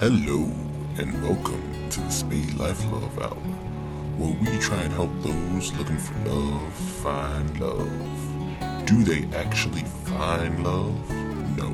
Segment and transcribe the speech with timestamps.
[0.00, 0.50] Hello,
[0.96, 3.36] and welcome to the Spade Life Love Hour,
[4.16, 8.86] where we try and help those looking for love find love.
[8.86, 11.10] Do they actually find love?
[11.54, 11.70] No,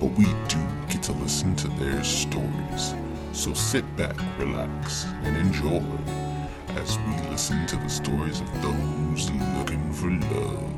[0.00, 2.96] but we do get to listen to their stories.
[3.30, 5.84] So sit back, relax, and enjoy
[6.70, 10.75] as we listen to the stories of those looking for love.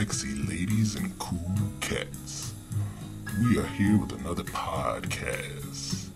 [0.00, 2.54] Sexy ladies and cool cats.
[3.38, 6.08] We are here with another podcast.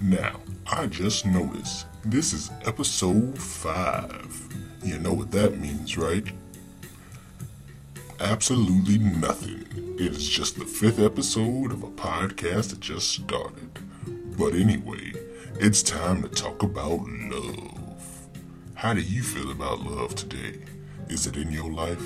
[0.00, 4.48] Now, I just noticed this is episode 5.
[4.82, 6.24] You know what that means, right?
[8.18, 9.66] Absolutely nothing.
[9.98, 13.78] It is just the fifth episode of a podcast that just started.
[14.38, 15.12] But anyway,
[15.60, 18.28] it's time to talk about love.
[18.72, 20.60] How do you feel about love today?
[21.10, 22.02] Is it in your life?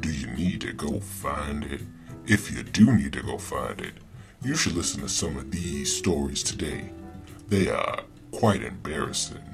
[0.00, 1.82] Do you need to go find it?
[2.26, 3.92] If you do need to go find it,
[4.42, 6.90] you should listen to some of these stories today.
[7.48, 9.44] They are quite embarrassing.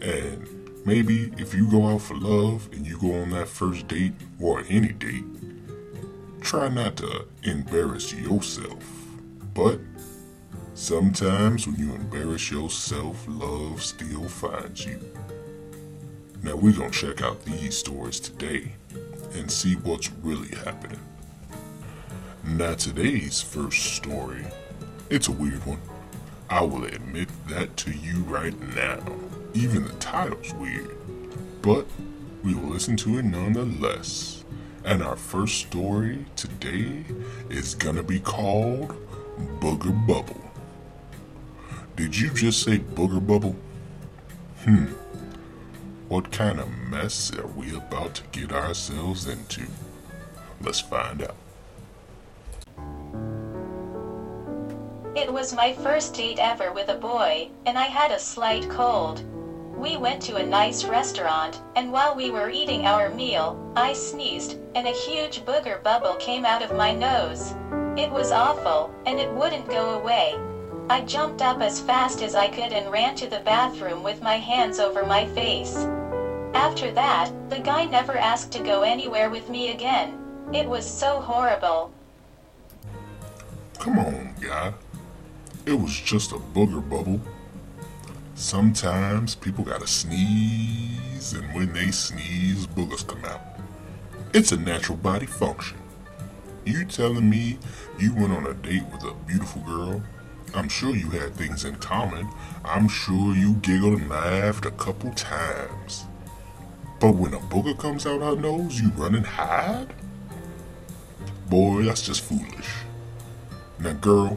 [0.00, 0.48] And
[0.86, 4.64] maybe if you go out for love and you go on that first date or
[4.70, 5.24] any date,
[6.40, 8.82] try not to embarrass yourself.
[9.52, 9.80] But
[10.72, 14.98] sometimes when you embarrass yourself, love still finds you.
[16.42, 18.72] Now we're gonna check out these stories today
[19.32, 21.00] and see what's really happening.
[22.44, 24.46] Now today's first story,
[25.08, 25.80] it's a weird one.
[26.48, 28.98] I will admit that to you right now.
[29.54, 30.96] Even the title's weird.
[31.62, 31.86] But
[32.42, 34.44] we will listen to it nonetheless.
[34.84, 37.04] And our first story today
[37.50, 38.96] is gonna be called
[39.60, 40.40] Booger Bubble.
[41.96, 43.54] Did you just say Booger Bubble?
[44.64, 44.86] Hmm.
[46.10, 49.68] What kind of mess are we about to get ourselves into?
[50.60, 51.36] Let's find out.
[55.14, 59.22] It was my first date ever with a boy, and I had a slight cold.
[59.76, 64.58] We went to a nice restaurant, and while we were eating our meal, I sneezed,
[64.74, 67.54] and a huge booger bubble came out of my nose.
[67.96, 70.34] It was awful, and it wouldn't go away.
[70.88, 74.38] I jumped up as fast as I could and ran to the bathroom with my
[74.38, 75.86] hands over my face.
[76.54, 80.18] After that, the guy never asked to go anywhere with me again.
[80.52, 81.92] It was so horrible.
[83.78, 84.74] Come on, guy.
[85.66, 87.20] It was just a booger bubble.
[88.34, 93.40] Sometimes people gotta sneeze, and when they sneeze, boogers come out.
[94.32, 95.78] It's a natural body function.
[96.64, 97.58] You telling me
[97.98, 100.02] you went on a date with a beautiful girl?
[100.54, 102.28] I'm sure you had things in common.
[102.64, 106.06] I'm sure you giggled and laughed a couple times.
[107.00, 109.88] But when a booger comes out her nose, you run and hide?
[111.48, 112.68] Boy, that's just foolish.
[113.78, 114.36] Now, girl,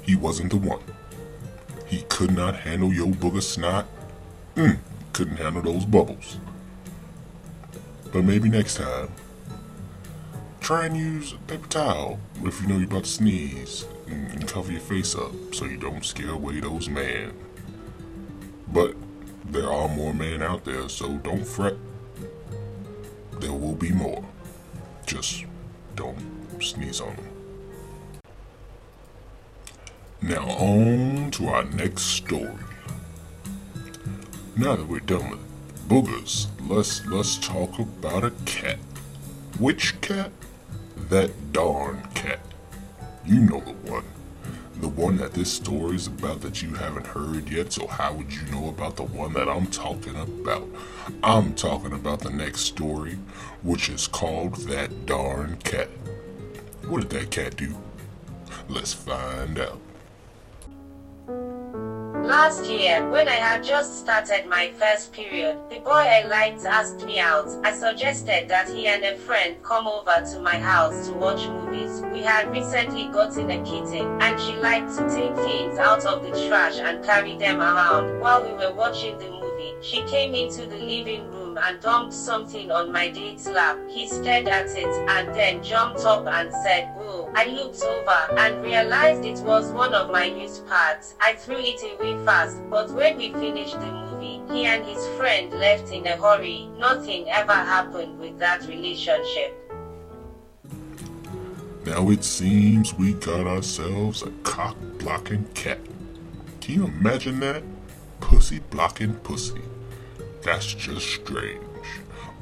[0.00, 0.82] he wasn't the one.
[1.86, 3.86] He could not handle your booger snot.
[4.56, 4.78] Mm,
[5.12, 6.38] couldn't handle those bubbles.
[8.10, 9.08] But maybe next time,
[10.60, 14.72] try and use a paper towel if you know you're about to sneeze and, cover
[14.72, 17.32] your face up so you don't scare away those men.
[18.72, 18.94] But
[19.46, 21.76] there are more men out there, so don't fret.
[23.40, 24.24] There will be more.
[25.06, 25.44] Just
[25.96, 26.18] don't
[26.62, 27.28] sneeze on them.
[30.22, 32.54] Now on to our next story.
[34.56, 38.78] Now that we're done with boogers, let's let's talk about a cat.
[39.58, 40.30] Which cat?
[41.10, 42.40] That darn cat.
[43.26, 44.04] You know the one.
[44.84, 48.30] The one that this story is about that you haven't heard yet, so how would
[48.30, 50.68] you know about the one that I'm talking about?
[51.22, 53.16] I'm talking about the next story,
[53.62, 55.88] which is called That Darn Cat.
[56.86, 57.74] What did that cat do?
[58.68, 59.80] Let's find out.
[62.34, 67.06] Last year, when I had just started my first period, the boy I liked asked
[67.06, 67.46] me out.
[67.62, 72.00] I suggested that he and a friend come over to my house to watch movies.
[72.12, 76.48] We had recently gotten a kitten, and she liked to take things out of the
[76.48, 78.18] trash and carry them around.
[78.20, 82.70] While we were watching the movie, she came into the living room and dumped something
[82.70, 83.78] on my date's lap.
[83.88, 88.62] He stared at it and then jumped up and said, Oh, I looked over and
[88.62, 91.14] realized it was one of my used pads.
[91.20, 95.52] I threw it away fast, but when we finished the movie, he and his friend
[95.52, 96.68] left in a hurry.
[96.78, 99.60] Nothing ever happened with that relationship.
[101.84, 105.78] Now it seems we got ourselves a cock blocking cat.
[106.60, 107.62] Can you imagine that?
[108.20, 109.60] Pussy blocking pussy.
[110.44, 111.62] That's just strange.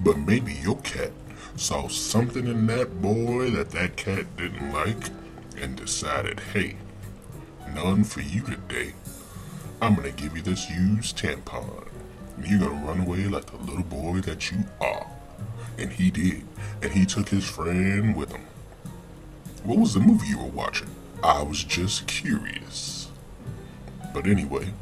[0.01, 1.13] But maybe your cat
[1.55, 5.11] saw something in that boy that that cat didn't like
[5.57, 6.77] and decided, hey,
[7.73, 8.95] none for you today.
[9.81, 11.87] I'm gonna give you this used tampon.
[12.45, 15.07] You're gonna run away like the little boy that you are.
[15.79, 16.43] And he did.
[16.83, 18.47] And he took his friend with him.
[19.63, 20.91] What was the movie you were watching?
[21.23, 23.11] I was just curious.
[24.13, 24.73] But anyway,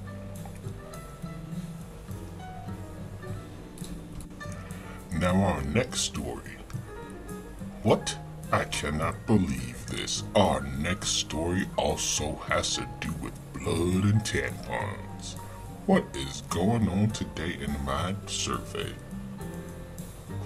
[5.20, 6.56] Now, our next story.
[7.82, 8.17] What?
[8.50, 10.22] I cannot believe this.
[10.34, 15.34] Our next story also has to do with blood and tampons.
[15.84, 18.94] What is going on today in my survey?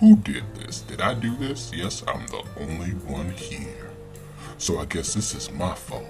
[0.01, 0.81] Who did this?
[0.81, 1.71] Did I do this?
[1.73, 3.93] Yes, I'm the only one here.
[4.59, 6.05] So I guess this is my fault.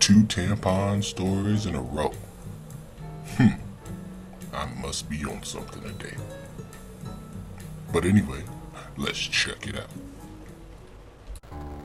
[0.00, 2.12] Two tampon stories in a row.
[3.36, 3.60] Hmm.
[4.52, 6.16] I must be on something today.
[7.92, 8.42] But anyway,
[8.96, 9.88] let's check it out.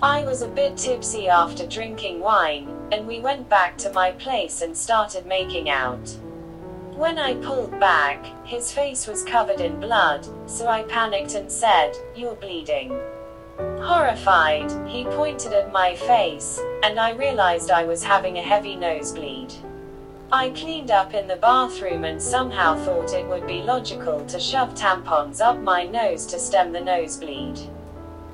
[0.02, 4.62] I was a bit tipsy after drinking wine, and we went back to my place
[4.62, 6.16] and started making out.
[6.96, 11.94] When I pulled back, his face was covered in blood, so I panicked and said,
[12.16, 12.98] You're bleeding.
[13.58, 19.54] Horrified, he pointed at my face, and I realized I was having a heavy nosebleed.
[20.32, 24.74] I cleaned up in the bathroom and somehow thought it would be logical to shove
[24.74, 27.60] tampons up my nose to stem the nosebleed.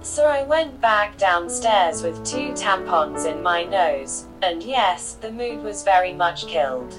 [0.01, 5.63] So I went back downstairs with two tampons in my nose, and yes, the mood
[5.63, 6.95] was very much killed.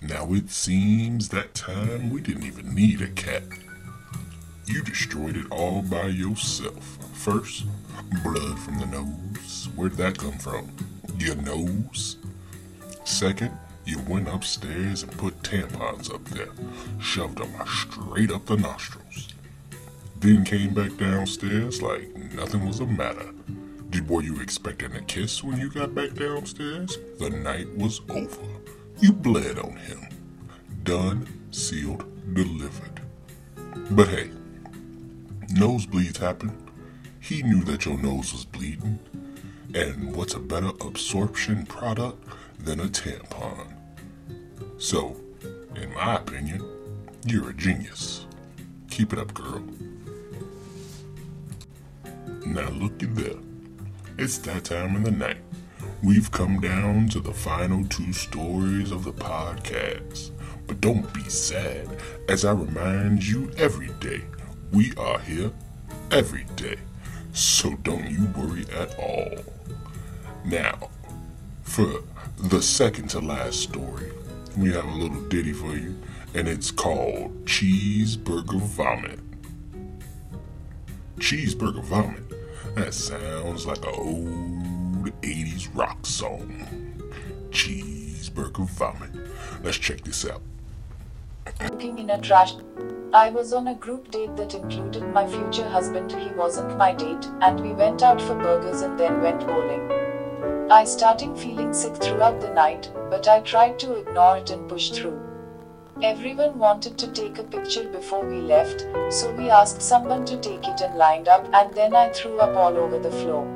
[0.00, 3.42] Now it seems that time we didn't even need a cat.
[4.66, 6.98] You destroyed it all by yourself.
[7.12, 7.66] First,
[8.22, 9.68] blood from the nose.
[9.74, 10.70] Where'd that come from?
[11.18, 12.16] Your nose?
[13.04, 16.48] Second, you went upstairs and put tampons up there,
[16.98, 19.34] shoved them straight up the nostrils.
[20.18, 23.30] Then came back downstairs like nothing was the matter.
[23.90, 26.98] Did were you expecting a kiss when you got back downstairs?
[27.18, 28.40] The night was over.
[29.00, 30.08] You bled on him.
[30.82, 32.04] Done, sealed,
[32.34, 33.00] delivered.
[33.90, 34.30] But hey,
[35.52, 36.56] nosebleeds happen.
[37.20, 38.98] He knew that your nose was bleeding.
[39.74, 42.26] And what's a better absorption product
[42.64, 43.66] than a tampon.
[44.78, 45.16] So,
[45.76, 46.64] in my opinion,
[47.26, 48.26] you're a genius.
[48.90, 49.62] Keep it up, girl.
[52.46, 53.40] Now looky there.
[54.18, 55.38] It's that time of the night.
[56.02, 60.30] We've come down to the final two stories of the podcast.
[60.66, 61.88] But don't be sad,
[62.28, 64.22] as I remind you every day,
[64.72, 65.50] we are here
[66.10, 66.76] every day.
[67.32, 69.44] So don't you worry at all.
[70.44, 70.90] Now,
[71.62, 72.02] for
[72.38, 74.10] the second to last story,
[74.56, 75.96] we have a little ditty for you,
[76.34, 79.20] and it's called Cheeseburger Vomit.
[81.18, 82.22] Cheeseburger Vomit?
[82.74, 87.02] That sounds like an old 80s rock song.
[87.50, 89.10] Cheeseburger Vomit.
[89.62, 90.42] Let's check this out.
[91.62, 92.54] Looking in a trash.
[93.12, 96.10] I was on a group date that included my future husband.
[96.10, 99.93] He wasn't my date, and we went out for burgers and then went bowling.
[100.70, 104.90] I started feeling sick throughout the night, but I tried to ignore it and push
[104.90, 105.20] through.
[106.02, 110.66] Everyone wanted to take a picture before we left, so we asked someone to take
[110.66, 113.46] it and lined up, and then I threw up all over the floor.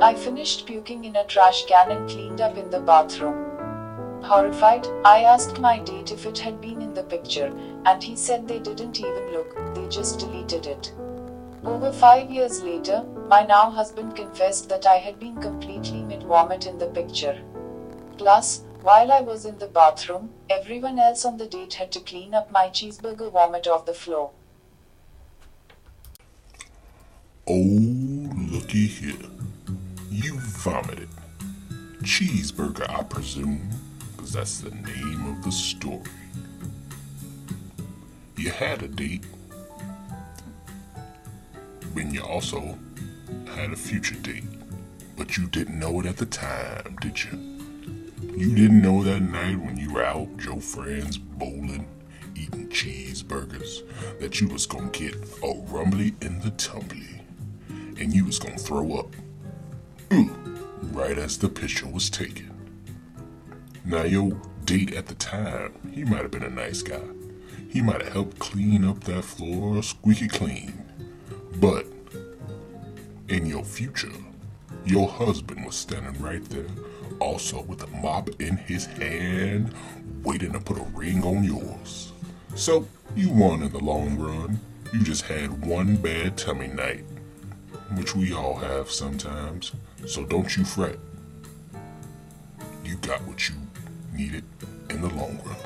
[0.00, 4.22] I finished puking in a trash can and cleaned up in the bathroom.
[4.22, 7.52] Horrified, I asked my date if it had been in the picture,
[7.84, 10.94] and he said they didn't even look, they just deleted it.
[11.64, 16.78] Over five years later, my now husband confessed that I had been completely vomit in
[16.78, 17.42] the picture.
[18.16, 22.34] Plus, while I was in the bathroom, everyone else on the date had to clean
[22.34, 24.30] up my cheeseburger vomit off the floor.
[27.48, 29.26] Oh, looky here.
[30.08, 31.08] You vomited.
[32.02, 33.68] Cheeseburger, I presume,
[34.12, 36.12] because that's the name of the story.
[38.36, 39.24] You had a date
[41.92, 42.78] when you also
[43.56, 44.44] had a future date,
[45.20, 47.38] but you didn't know it at the time, did you?
[48.38, 51.86] You didn't know that night when you were out, with your friends bowling,
[52.34, 53.82] eating cheeseburgers,
[54.18, 57.20] that you was gonna get a rumbly in the tumbly,
[57.68, 59.14] and you was gonna throw up.
[60.84, 62.50] Right as the picture was taken.
[63.84, 67.02] Now your date at the time, he might have been a nice guy.
[67.68, 70.82] He might have helped clean up that floor squeaky clean.
[71.56, 71.84] But
[73.28, 74.08] in your future,
[74.84, 76.66] your husband was standing right there,
[77.18, 79.74] also with a mop in his hand,
[80.22, 82.12] waiting to put a ring on yours.
[82.54, 84.60] So you won in the long run.
[84.92, 87.04] You just had one bad tummy night,
[87.94, 89.72] which we all have sometimes,
[90.06, 90.98] so don't you fret.
[92.84, 93.54] You got what you
[94.12, 94.44] needed
[94.88, 95.56] in the long run.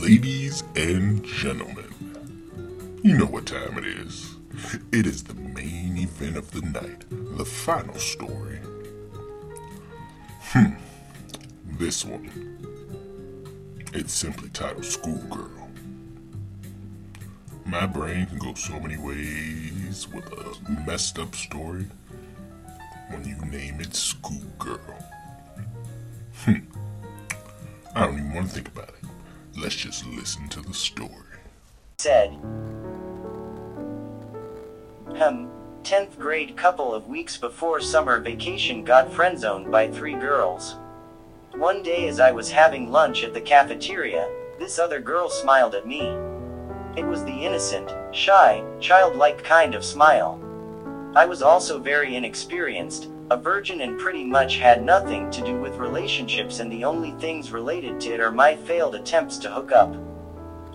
[0.00, 1.83] Ladies and gentlemen,
[3.04, 4.34] you know what time it is.
[4.90, 7.04] It is the main event of the night,
[7.36, 8.58] the final story.
[10.40, 10.72] Hmm,
[11.78, 12.30] this one.
[13.92, 15.68] It's simply titled Schoolgirl.
[17.66, 21.84] My brain can go so many ways with a messed up story
[23.10, 24.78] when you name it Schoolgirl.
[26.36, 26.54] Hmm.
[27.94, 29.04] I don't even want to think about it.
[29.60, 31.10] Let's just listen to the story.
[31.98, 32.32] said.
[35.16, 35.46] Hmm,
[35.84, 40.74] 10th grade couple of weeks before summer vacation got friendzoned by three girls.
[41.54, 44.28] One day as I was having lunch at the cafeteria,
[44.58, 46.00] this other girl smiled at me.
[46.96, 50.40] It was the innocent, shy, childlike kind of smile.
[51.14, 55.76] I was also very inexperienced, a virgin and pretty much had nothing to do with
[55.76, 59.94] relationships and the only things related to it are my failed attempts to hook up.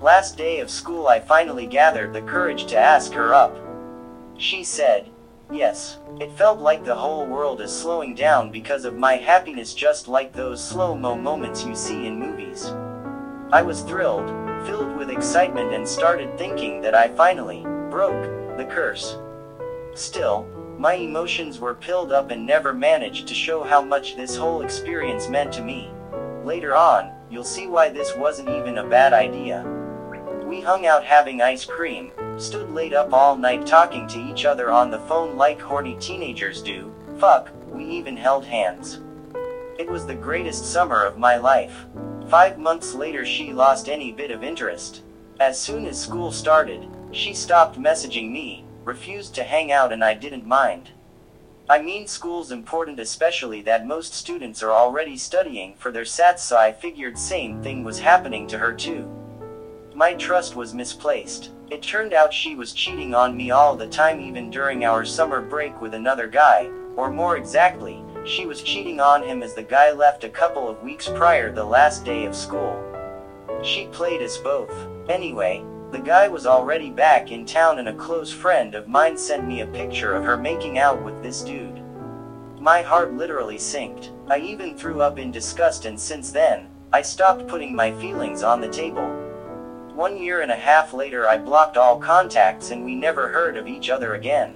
[0.01, 3.65] Last day of school I finally gathered the courage to ask her up.
[4.39, 5.09] She said,
[5.51, 10.07] Yes, it felt like the whole world is slowing down because of my happiness, just
[10.07, 12.67] like those slow mo moments you see in movies.
[13.51, 14.29] I was thrilled,
[14.65, 19.17] filled with excitement, and started thinking that I finally broke the curse.
[19.93, 24.61] Still, my emotions were pilled up and never managed to show how much this whole
[24.61, 25.91] experience meant to me.
[26.45, 29.65] Later on, you'll see why this wasn't even a bad idea.
[30.45, 34.71] We hung out having ice cream, stood late up all night talking to each other
[34.71, 36.93] on the phone like horny teenagers do.
[37.17, 39.01] Fuck, we even held hands.
[39.77, 41.85] It was the greatest summer of my life.
[42.29, 45.03] Five months later, she lost any bit of interest.
[45.39, 50.13] As soon as school started, she stopped messaging me, refused to hang out, and I
[50.13, 50.89] didn't mind.
[51.69, 56.57] I mean, school's important, especially that most students are already studying for their SATs, so
[56.57, 59.07] I figured same thing was happening to her too.
[59.93, 61.51] My trust was misplaced.
[61.71, 65.39] It turned out she was cheating on me all the time, even during our summer
[65.39, 69.91] break with another guy, or more exactly, she was cheating on him as the guy
[69.91, 72.83] left a couple of weeks prior the last day of school.
[73.61, 74.73] She played us both.
[75.09, 79.47] Anyway, the guy was already back in town and a close friend of mine sent
[79.47, 81.83] me a picture of her making out with this dude.
[82.59, 84.11] My heart literally sinked.
[84.27, 88.59] I even threw up in disgust and since then, I stopped putting my feelings on
[88.59, 89.18] the table.
[89.99, 93.67] One year and a half later I blocked all contacts and we never heard of
[93.67, 94.55] each other again.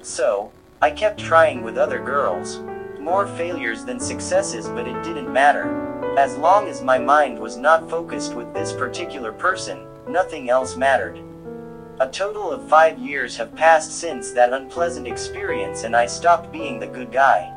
[0.00, 2.60] So, I kept trying with other girls.
[2.98, 6.16] More failures than successes, but it didn't matter.
[6.16, 11.20] As long as my mind was not focused with this particular person, nothing else mattered.
[12.00, 16.80] A total of five years have passed since that unpleasant experience, and I stopped being
[16.80, 17.52] the good guy.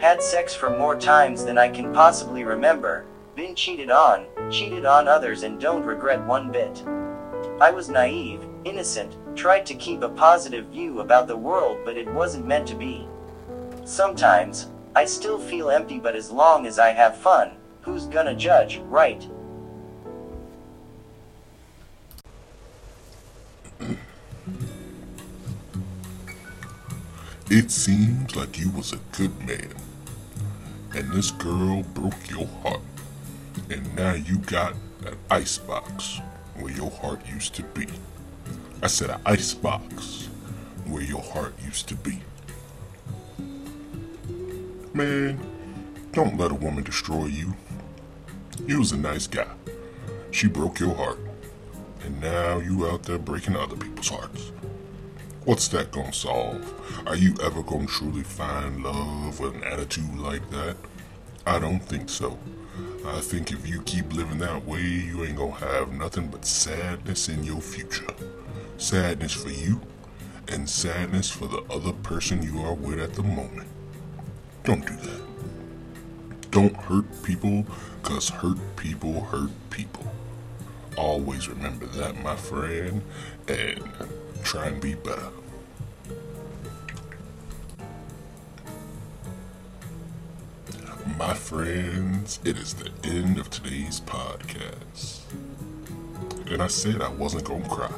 [0.00, 5.06] Had sex for more times than I can possibly remember, been cheated on, cheated on
[5.06, 6.82] others, and don't regret one bit.
[7.60, 12.10] I was naive, innocent, tried to keep a positive view about the world, but it
[12.14, 13.06] wasn't meant to be.
[13.84, 17.52] Sometimes, I still feel empty, but as long as I have fun,
[17.82, 19.22] who's gonna judge, right?
[27.50, 29.74] It seems like you was a good man.
[30.94, 32.80] And this girl broke your heart.
[33.70, 36.20] And now you got an icebox
[36.56, 37.86] where your heart used to be.
[38.82, 40.28] I said an icebox
[40.86, 42.20] where your heart used to be.
[44.94, 45.40] Man,
[46.12, 47.54] don't let a woman destroy you.
[48.66, 49.50] You was a nice guy.
[50.30, 51.18] She broke your heart.
[52.04, 54.52] And now you out there breaking other people's hearts.
[55.44, 56.72] What's that gonna solve?
[57.06, 60.76] Are you ever gonna truly find love with an attitude like that?
[61.46, 62.38] I don't think so.
[63.08, 67.28] I think if you keep living that way, you ain't gonna have nothing but sadness
[67.28, 68.06] in your future.
[68.78, 69.80] Sadness for you,
[70.48, 73.68] and sadness for the other person you are with at the moment.
[74.64, 75.20] Don't do that.
[76.50, 77.64] Don't hurt people,
[78.02, 80.12] cause hurt people hurt people.
[80.96, 83.02] Always remember that, my friend,
[83.46, 83.82] and
[84.42, 85.30] try and be better.
[91.18, 95.20] My friends, it is the end of today's podcast.
[96.50, 97.92] And I said I wasn't gonna cry.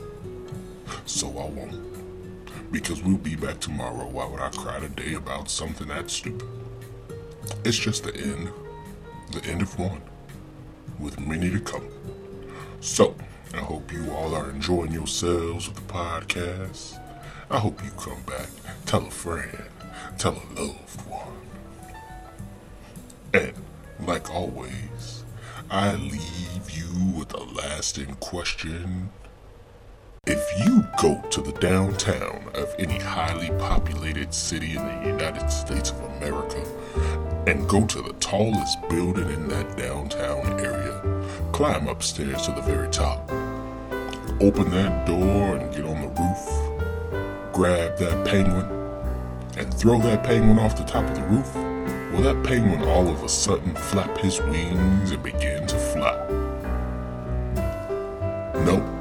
[1.06, 2.72] So I won't.
[2.72, 4.08] Because we'll be back tomorrow.
[4.08, 6.48] Why would I cry today about something that stupid?
[7.64, 8.50] It's just the end.
[9.32, 10.02] The end of one.
[10.98, 11.88] with many to come.
[12.80, 13.14] So,
[13.54, 17.00] I hope you all are enjoying yourselves with the podcast.
[17.50, 18.48] I hope you come back,
[18.86, 19.58] tell a friend,
[20.18, 21.47] tell a loved one.
[23.34, 23.52] And,
[24.06, 25.24] like always,
[25.70, 29.10] I leave you with a lasting question.
[30.26, 35.90] If you go to the downtown of any highly populated city in the United States
[35.90, 36.64] of America
[37.46, 41.02] and go to the tallest building in that downtown area,
[41.52, 43.30] climb upstairs to the very top,
[44.40, 48.66] open that door and get on the roof, grab that penguin,
[49.58, 51.67] and throw that penguin off the top of the roof,
[52.22, 56.16] that penguin all of a sudden flap his wings and begin to fly?
[58.64, 58.97] Nope